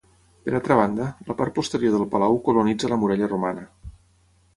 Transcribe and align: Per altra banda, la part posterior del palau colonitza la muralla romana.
Per 0.47 0.51
altra 0.59 0.77
banda, 0.77 1.09
la 1.27 1.35
part 1.41 1.53
posterior 1.57 1.93
del 1.97 2.07
palau 2.13 2.39
colonitza 2.47 2.91
la 2.95 2.99
muralla 3.03 3.29
romana. 3.35 3.67